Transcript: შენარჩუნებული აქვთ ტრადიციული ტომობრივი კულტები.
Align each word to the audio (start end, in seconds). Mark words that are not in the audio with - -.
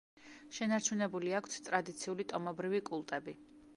შენარჩუნებული 0.59 1.35
აქვთ 1.41 1.57
ტრადიციული 1.67 2.27
ტომობრივი 2.33 2.81
კულტები. 2.89 3.37